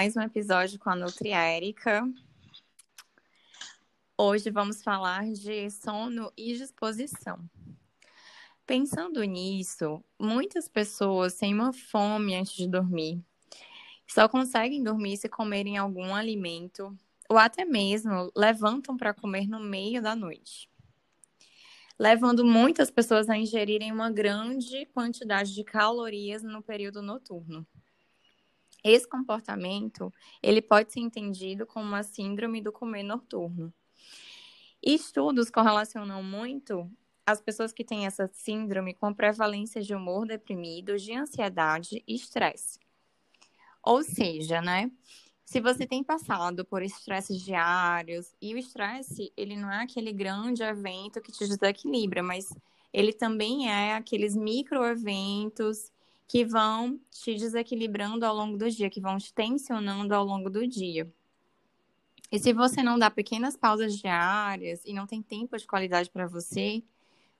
[0.00, 2.10] mais um episódio com a Nutri Érica.
[4.16, 7.38] Hoje vamos falar de sono e disposição.
[8.64, 13.22] Pensando nisso, muitas pessoas têm uma fome antes de dormir.
[14.08, 16.96] Só conseguem dormir se comerem algum alimento
[17.28, 20.66] ou até mesmo levantam para comer no meio da noite,
[21.98, 27.66] levando muitas pessoas a ingerirem uma grande quantidade de calorias no período noturno.
[28.82, 33.72] Esse comportamento, ele pode ser entendido como uma síndrome do comer noturno.
[34.82, 36.90] Estudos correlacionam muito
[37.26, 42.78] as pessoas que têm essa síndrome com prevalência de humor deprimido, de ansiedade e estresse.
[43.82, 44.90] Ou seja, né?
[45.44, 50.62] Se você tem passado por estresses diários, e o estresse, ele não é aquele grande
[50.62, 52.48] evento que te desequilibra, mas
[52.92, 55.90] ele também é aqueles micro eventos
[56.30, 60.64] que vão te desequilibrando ao longo do dia, que vão te tensionando ao longo do
[60.64, 61.12] dia.
[62.30, 66.28] E se você não dá pequenas pausas diárias e não tem tempo de qualidade para
[66.28, 66.84] você,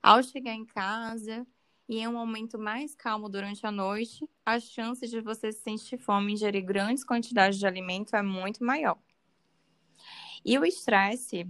[0.02, 1.46] ao chegar em casa
[1.88, 5.96] e em um momento mais calmo durante a noite, a chance de você se sentir
[5.96, 8.98] fome e ingerir grandes quantidades de alimento é muito maior.
[10.44, 11.48] E o estresse,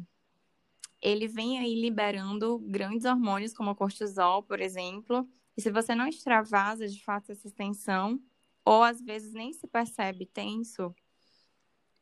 [1.01, 5.27] ele vem aí liberando grandes hormônios, como o cortisol, por exemplo.
[5.61, 8.19] E se você não extravasa de fato essa tensão,
[8.65, 10.95] ou às vezes nem se percebe tenso,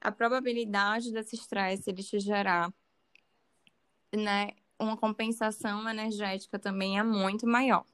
[0.00, 2.72] a probabilidade desse estresse ele te gerar
[4.14, 7.84] né, uma compensação energética também é muito maior.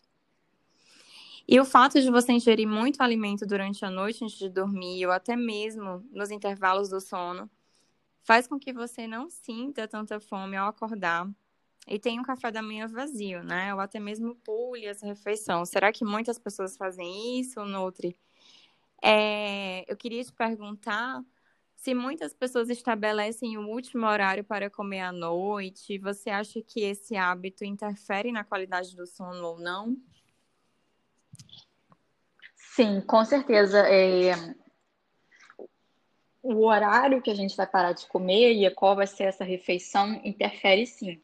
[1.48, 5.12] E o fato de você ingerir muito alimento durante a noite antes de dormir, ou
[5.12, 7.50] até mesmo nos intervalos do sono,
[8.22, 11.26] faz com que você não sinta tanta fome ao acordar
[11.86, 13.74] e tenha um café da manhã vazio, né?
[13.74, 15.64] Ou até mesmo pule essa refeição.
[15.64, 18.16] Será que muitas pessoas fazem isso, Nutri?
[19.02, 21.22] É, eu queria te perguntar
[21.84, 27.14] se muitas pessoas estabelecem o último horário para comer à noite, você acha que esse
[27.14, 29.94] hábito interfere na qualidade do sono ou não?
[32.56, 33.86] Sim, com certeza.
[33.86, 34.32] É...
[36.42, 40.14] O horário que a gente vai parar de comer e qual vai ser essa refeição
[40.24, 41.22] interfere sim.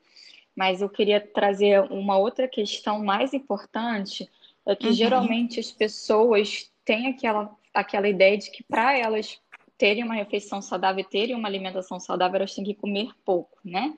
[0.57, 4.29] Mas eu queria trazer uma outra questão mais importante,
[4.67, 4.93] é que uhum.
[4.93, 9.41] geralmente as pessoas têm aquela, aquela ideia de que para elas
[9.79, 13.95] terem uma refeição saudável, terem uma alimentação saudável, elas têm que comer pouco, né?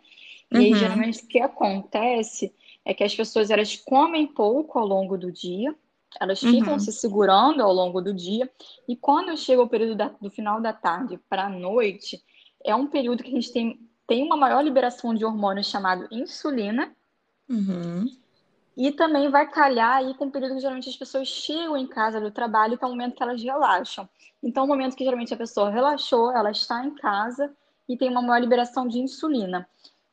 [0.50, 0.60] E uhum.
[0.60, 2.54] aí, geralmente, o que acontece
[2.84, 5.74] é que as pessoas elas comem pouco ao longo do dia,
[6.20, 6.52] elas uhum.
[6.52, 8.48] ficam se segurando ao longo do dia,
[8.86, 12.22] e quando chega o período da, do final da tarde para a noite,
[12.64, 13.80] é um período que a gente tem,
[14.12, 16.94] tem uma maior liberação de hormônio chamado insulina,
[17.48, 18.04] uhum.
[18.76, 22.20] e também vai calhar aí com o período que geralmente as pessoas chegam em casa
[22.20, 24.06] do trabalho, que é o momento que elas relaxam.
[24.42, 27.50] Então, é o momento que geralmente a pessoa relaxou, ela está em casa
[27.88, 29.66] e tem uma maior liberação de insulina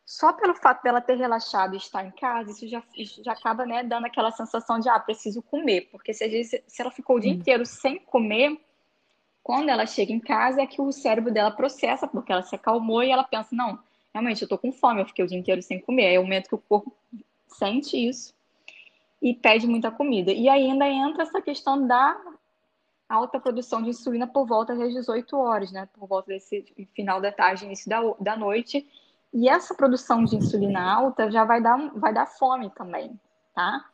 [0.05, 3.63] só pelo fato dela ter relaxado e estar em casa, isso já, isso já acaba
[3.63, 5.87] né, dando aquela sensação de, ah, preciso comer.
[5.91, 8.59] Porque se, vezes, se ela ficou o dia inteiro sem comer,
[9.43, 13.03] quando ela chega em casa é que o cérebro dela processa, porque ela se acalmou
[13.03, 13.77] e ela pensa, não,
[14.13, 16.13] realmente, eu tô com fome, eu fiquei o dia inteiro sem comer.
[16.13, 16.93] É o momento que o corpo
[17.47, 18.33] sente isso
[19.21, 20.31] e pede muita comida.
[20.31, 22.19] E ainda entra essa questão da
[23.07, 25.87] alta produção de insulina por volta das 18 horas, né?
[25.93, 28.87] Por volta desse final da tarde, início da, da noite
[29.33, 33.19] e essa produção de insulina alta já vai dar, vai dar fome também,
[33.53, 33.85] tá?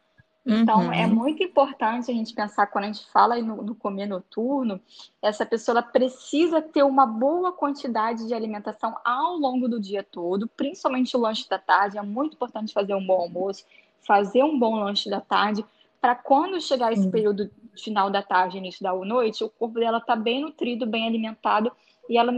[0.45, 0.93] Então, é uhum.
[0.93, 4.79] é muito importante a gente pensar, quando a gente fala no, no comer noturno,
[5.19, 11.17] essa pessoa precisa ter uma boa quantidade de alimentação ao longo do dia todo, principalmente
[11.17, 11.97] o lanche da tarde.
[11.97, 13.65] É muito importante fazer um bom almoço,
[14.05, 15.65] fazer um bom lanche da tarde,
[15.99, 20.15] para quando chegar esse período final da tarde, início da noite, o corpo dela está
[20.15, 21.71] bem nutrido, bem alimentado,
[22.07, 22.31] e ela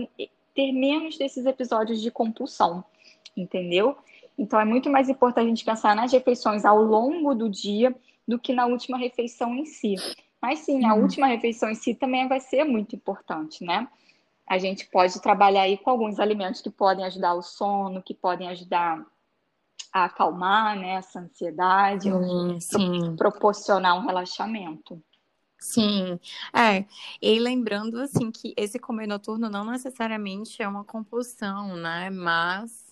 [0.55, 2.85] ter menos desses episódios de compulsão,
[3.35, 3.97] entendeu?
[4.37, 7.95] Então é muito mais importante a gente pensar nas refeições ao longo do dia
[8.27, 9.95] do que na última refeição em si.
[10.41, 11.01] Mas sim, a uhum.
[11.01, 13.87] última refeição em si também vai ser muito importante, né?
[14.45, 18.47] A gente pode trabalhar aí com alguns alimentos que podem ajudar o sono, que podem
[18.49, 19.03] ajudar
[19.91, 23.15] a acalmar né, essa ansiedade, sim, sim.
[23.15, 25.01] proporcionar um relaxamento.
[25.59, 26.19] Sim,
[26.53, 26.85] é.
[27.21, 32.09] E lembrando, assim, que esse comer noturno não necessariamente é uma compulsão, né?
[32.11, 32.86] Mas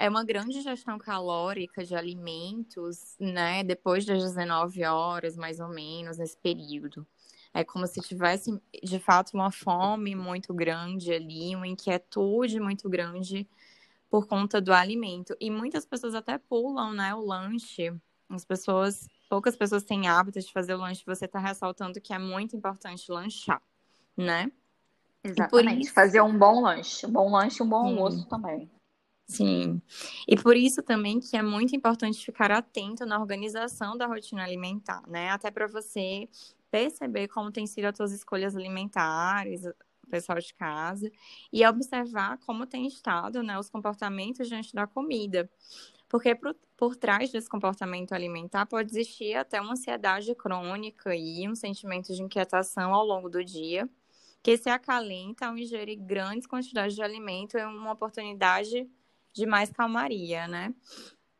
[0.00, 3.62] é uma grande ingestão calórica de alimentos, né?
[3.62, 7.06] Depois das 19 horas, mais ou menos, nesse período.
[7.52, 13.46] É como se tivesse, de fato, uma fome muito grande ali, uma inquietude muito grande
[14.08, 15.36] por conta do alimento.
[15.38, 17.92] E muitas pessoas até pulam, né, o lanche.
[18.30, 22.18] As pessoas poucas pessoas têm hábito de fazer o lanche, você está ressaltando que é
[22.18, 23.62] muito importante lanchar,
[24.16, 24.50] né?
[25.22, 25.92] Exatamente.
[25.92, 27.06] Fazer um bom lanche.
[27.06, 28.68] Um bom lanche e um bom almoço também.
[29.30, 29.80] Sim.
[30.26, 35.02] E por isso também que é muito importante ficar atento na organização da rotina alimentar,
[35.06, 35.30] né?
[35.30, 36.28] Até para você
[36.70, 39.62] perceber como tem sido as suas escolhas alimentares,
[40.10, 41.08] pessoal de casa,
[41.52, 45.48] e observar como tem estado, né, os comportamentos diante da comida.
[46.08, 51.54] Porque por, por trás desse comportamento alimentar pode existir até uma ansiedade crônica e um
[51.54, 53.88] sentimento de inquietação ao longo do dia,
[54.42, 58.88] que se acalenta ao ingerir grandes quantidades de alimento em uma oportunidade
[59.32, 60.74] de mais calmaria, né?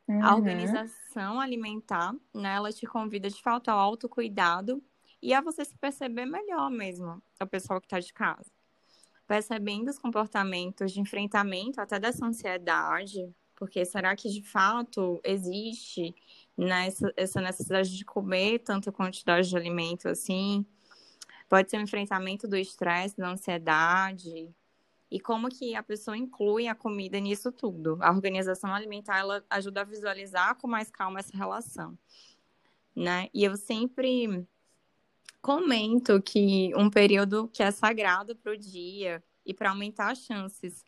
[0.09, 0.25] Uhum.
[0.25, 4.83] A organização alimentar, né, ela te convida de fato ao autocuidado
[5.23, 8.51] e a você se perceber melhor mesmo, o pessoal que está de casa.
[9.27, 16.15] Percebendo os comportamentos de enfrentamento até dessa ansiedade, porque será que de fato existe
[16.57, 20.67] nessa, né, essa necessidade de comer tanta quantidade de alimento assim?
[21.49, 24.51] Pode ser um enfrentamento do estresse, da ansiedade,
[25.11, 27.99] e como que a pessoa inclui a comida nisso tudo.
[28.01, 31.99] A organização alimentar ela ajuda a visualizar com mais calma essa relação,
[32.95, 33.29] né?
[33.35, 34.47] E eu sempre
[35.43, 40.85] comento que um período que é sagrado para o dia e para aumentar as chances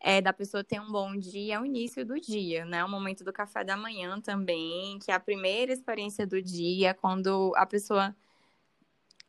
[0.00, 2.82] é, da pessoa ter um bom dia é o início do dia, né?
[2.82, 7.52] O momento do café da manhã também, que é a primeira experiência do dia, quando
[7.56, 8.16] a pessoa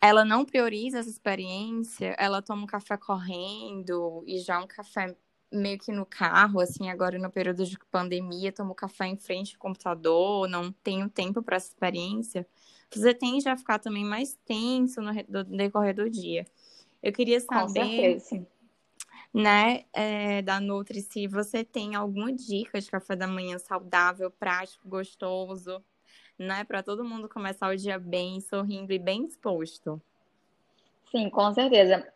[0.02, 5.16] ela não prioriza essa experiência, ela toma um café correndo e já um café
[5.52, 9.60] meio que no carro, assim, agora no período de pandemia, tomo café em frente ao
[9.60, 12.48] computador, não tenho tempo para essa experiência,
[12.94, 15.12] você tende a ficar também mais tenso no,
[15.44, 16.46] decorrer do dia.
[17.04, 18.22] Eu queria saber,
[19.34, 24.88] né, é, da Nutri, se você tem alguma dica de café da manhã saudável, prático,
[24.88, 25.84] gostoso,
[26.42, 26.64] né?
[26.64, 30.02] Para todo mundo começar o dia bem, sorrindo e bem disposto.
[31.12, 32.08] Sim, com certeza.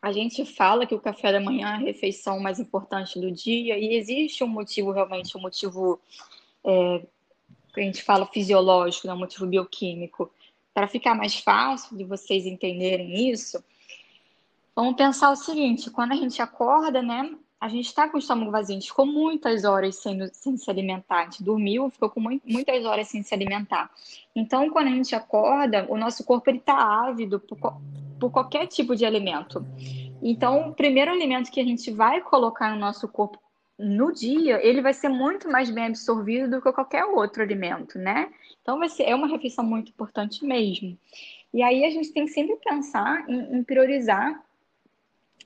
[0.00, 3.78] A gente fala que o café da manhã é a refeição mais importante do dia
[3.78, 6.00] e existe um motivo realmente, um motivo
[6.64, 7.06] é,
[7.72, 9.14] que a gente fala fisiológico, né?
[9.14, 10.30] um motivo bioquímico.
[10.72, 13.62] Para ficar mais fácil de vocês entenderem isso,
[14.74, 17.34] vamos pensar o seguinte: quando a gente acorda, né?
[17.64, 20.70] A gente está com o estômago vazio, a gente ficou muitas horas sem, sem se
[20.70, 23.90] alimentar, a gente dormiu, ficou com muitas horas sem se alimentar.
[24.36, 27.80] Então, quando a gente acorda, o nosso corpo está ávido por,
[28.20, 29.64] por qualquer tipo de alimento.
[30.22, 33.38] Então, o primeiro alimento que a gente vai colocar no nosso corpo
[33.78, 38.30] no dia, ele vai ser muito mais bem absorvido do que qualquer outro alimento, né?
[38.60, 40.98] Então, vai ser, é uma refeição muito importante mesmo.
[41.50, 44.43] E aí, a gente tem que sempre pensar em, em priorizar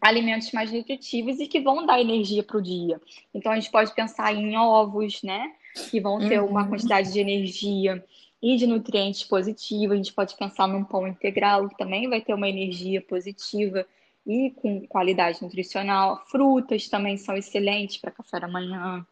[0.01, 3.01] alimentos mais nutritivos e que vão dar energia para o dia.
[3.35, 5.53] Então a gente pode pensar em ovos, né?
[5.91, 6.49] Que vão ter uhum.
[6.49, 8.05] uma quantidade de energia
[8.41, 9.95] e de nutrientes positivos.
[9.95, 13.87] A gente pode pensar num pão integral, que também vai ter uma energia positiva
[14.27, 16.23] e com qualidade nutricional.
[16.31, 19.05] Frutas também são excelentes para café da manhã.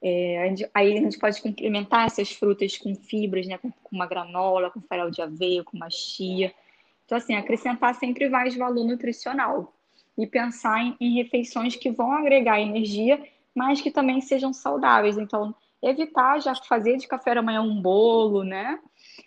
[0.00, 3.58] É, a gente, aí a gente pode complementar essas frutas com fibras, né?
[3.58, 6.52] Com, com uma granola, com farol de aveia, com uma chia.
[7.04, 9.74] Então, assim, acrescentar sempre mais valor nutricional
[10.18, 13.22] e pensar em, em refeições que vão agregar energia,
[13.54, 15.16] mas que também sejam saudáveis.
[15.16, 18.80] Então, evitar já fazer de café da manhã um bolo, né?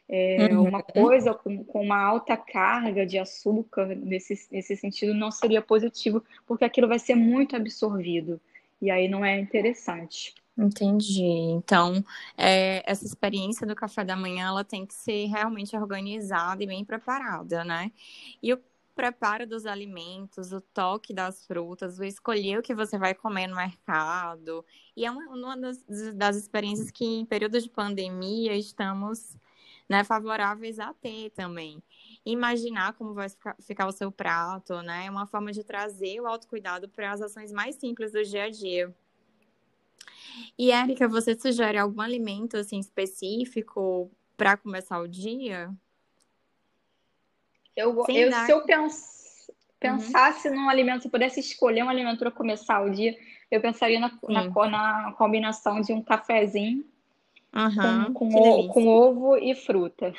[0.08, 0.68] É, uhum.
[0.68, 6.22] Uma coisa com, com, uma alta carga de açúcar nesse, nesse sentido não seria positivo,
[6.46, 8.40] porque aquilo vai ser muito absorvido.
[8.82, 10.36] E aí não é interessante.
[10.58, 11.24] Entendi.
[11.24, 12.04] Então,
[12.38, 16.84] é, essa experiência do café da manhã, ela tem que ser realmente organizada e bem
[16.84, 17.92] preparada, né?
[18.44, 18.60] E o
[19.02, 23.56] preparo dos alimentos, o toque das frutas, o escolher o que você vai comer no
[23.56, 24.64] mercado.
[24.96, 29.36] E é uma, uma das, das experiências que, em períodos de pandemia, estamos
[29.90, 31.82] né, favoráveis a ter também.
[32.24, 35.08] Imaginar como vai ficar, ficar o seu prato, né?
[35.08, 38.50] É uma forma de trazer o autocuidado para as ações mais simples do dia a
[38.52, 38.96] dia.
[40.56, 45.76] E, Érica, você sugere algum alimento assim específico para começar o dia?
[47.76, 48.46] Eu, eu dar...
[48.46, 50.56] Se eu pens, pensasse uhum.
[50.56, 53.18] num alimento, se eu pudesse escolher um alimento para começar o dia,
[53.50, 56.86] eu pensaria na, na, na, combinação de um cafezinho
[57.54, 58.14] uhum.
[58.14, 60.14] com, com, com, ovo e fruta.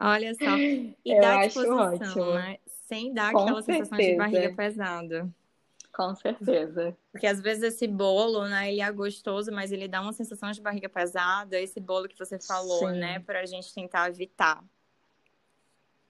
[0.00, 0.56] Olha só.
[0.56, 2.34] E eu dá disposição, ótimo.
[2.34, 2.58] né?
[2.66, 3.84] Sem dar com aquela certeza.
[3.84, 5.30] sensação de barriga pesada.
[5.92, 6.96] Com certeza.
[7.12, 10.60] Porque às vezes esse bolo, né, ele é gostoso, mas ele dá uma sensação de
[10.60, 11.58] barriga pesada.
[11.60, 12.98] Esse bolo que você falou, Sim.
[12.98, 14.62] né, para a gente tentar evitar.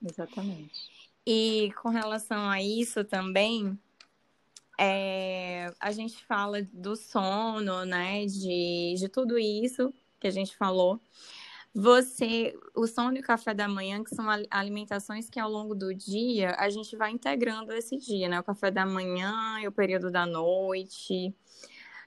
[0.05, 0.91] Exatamente.
[1.27, 3.79] E com relação a isso também,
[4.79, 8.27] é, a gente fala do sono, né?
[8.27, 11.01] De, de tudo isso que a gente falou.
[11.75, 15.95] você, o sono e o café da manhã, que são alimentações que ao longo do
[15.95, 18.39] dia a gente vai integrando esse dia, né?
[18.41, 21.35] O café da manhã e o período da noite.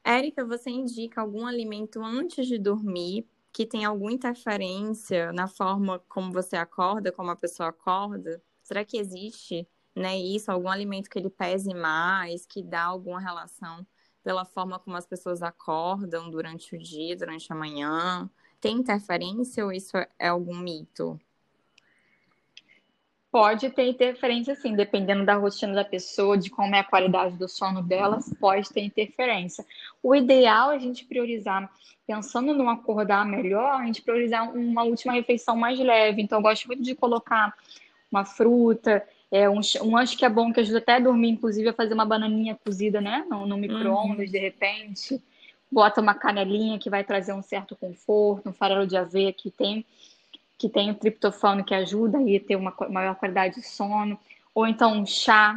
[0.04, 3.28] Érica, você indica algum alimento antes de dormir
[3.58, 8.40] que tem alguma interferência na forma como você acorda, como a pessoa acorda?
[8.62, 13.84] Será que existe, né, isso, algum alimento que ele pese mais, que dá alguma relação
[14.24, 18.30] pela forma como as pessoas acordam durante o dia, durante a manhã?
[18.62, 21.20] Tem interferência ou isso é algum mito?
[23.32, 27.48] Pode ter interferência, sim, dependendo da rotina da pessoa, de como é a qualidade do
[27.48, 29.66] sono delas, pode ter interferência.
[30.02, 31.70] O ideal é a gente priorizar,
[32.06, 36.22] pensando no acordar melhor, a gente priorizar uma última refeição mais leve.
[36.22, 37.54] Então, eu gosto muito de colocar
[38.10, 41.68] uma fruta, é, um, um lanche que é bom, que ajuda até a dormir, inclusive,
[41.68, 43.26] a fazer uma bananinha cozida, né?
[43.30, 44.32] No, no micro-ondas, uhum.
[44.32, 45.22] de repente
[45.70, 49.86] bota uma canelinha que vai trazer um certo conforto, um farelo de aveia que tem
[50.58, 54.20] que tem o triptofano que ajuda a ter uma maior qualidade de sono,
[54.54, 55.56] ou então um chá,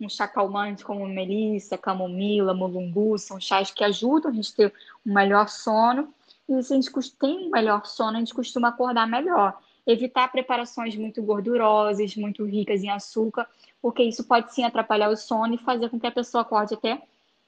[0.00, 4.74] um chá calmante como melissa, camomila, mulungu, são chás que ajudam a gente a ter
[5.06, 6.12] um melhor sono.
[6.46, 9.58] E se a gente tem um melhor sono, a gente costuma acordar melhor.
[9.86, 13.48] Evitar preparações muito gordurosas, muito ricas em açúcar,
[13.80, 17.02] porque isso pode sim atrapalhar o sono e fazer com que a pessoa acorde até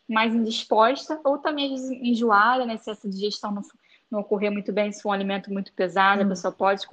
[0.08, 2.76] mais indisposta ou também enjoada, né?
[2.78, 3.62] Se essa digestão não,
[4.10, 6.26] não ocorrer muito bem, se for um alimento muito pesado, hum.
[6.26, 6.86] a pessoa pode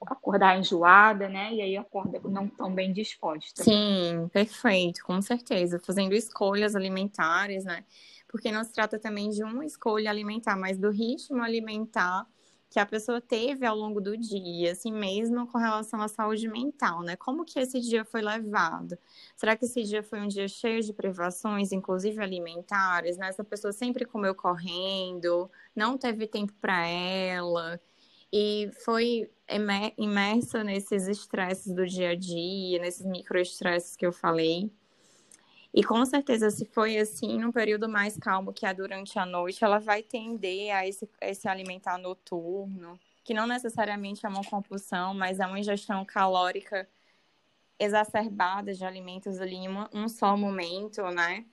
[0.00, 1.52] acordar enjoada, né?
[1.54, 3.62] E aí acorda não tão bem disposta.
[3.62, 5.78] Sim, perfeito, com certeza.
[5.78, 7.84] Fazendo escolhas alimentares, né?
[8.26, 12.26] Porque não se trata também de uma escolha alimentar, mas do ritmo alimentar
[12.70, 17.02] que a pessoa teve ao longo do dia, assim mesmo com relação à saúde mental,
[17.02, 17.16] né?
[17.16, 18.96] Como que esse dia foi levado?
[19.36, 23.28] Será que esse dia foi um dia cheio de privações, inclusive alimentares, né?
[23.28, 27.80] Essa pessoa sempre comeu correndo, não teve tempo para ela
[28.32, 29.30] e foi
[29.98, 34.70] imersa nesses estresses do dia a dia, nesses microestresses que eu falei.
[35.72, 39.64] E com certeza, se foi assim, num período mais calmo, que é durante a noite,
[39.64, 45.38] ela vai tender a esse, esse alimentar noturno, que não necessariamente é uma compulsão, mas
[45.38, 46.88] é uma ingestão calórica
[47.78, 51.46] exacerbada de alimentos ali em um, só momento, né?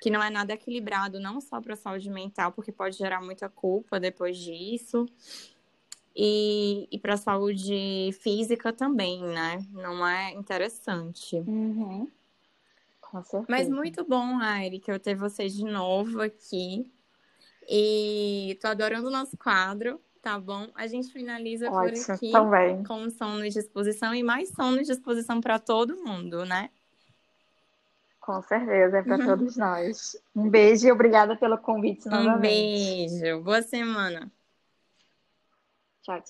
[0.00, 3.48] Que não é nada equilibrado, não só para a saúde mental, porque pode gerar muita
[3.48, 5.06] culpa depois disso,
[6.14, 9.66] e, e para a saúde física também, né?
[9.72, 11.36] Não é interessante.
[11.36, 12.08] Uhum.
[13.48, 16.90] Mas muito bom, Aire, eu ter você de novo aqui.
[17.68, 20.68] E tô adorando o nosso quadro, tá bom?
[20.74, 22.84] A gente finaliza Ótimo, por aqui também.
[22.84, 26.70] com sono de disposição e mais sono de disposição para todo mundo, né?
[28.20, 30.16] Com certeza, é para todos nós.
[30.34, 32.36] Um beijo e obrigada pelo convite novamente.
[32.36, 33.40] Um beijo.
[33.42, 34.30] Boa semana.
[36.02, 36.24] Tchau, tchau.